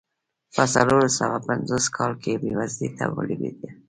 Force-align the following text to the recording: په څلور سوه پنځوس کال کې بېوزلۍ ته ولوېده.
په 0.55 0.63
څلور 0.73 1.03
سوه 1.19 1.37
پنځوس 1.47 1.85
کال 1.95 2.11
کې 2.21 2.39
بېوزلۍ 2.41 2.89
ته 2.97 3.05
ولوېده. 3.15 3.69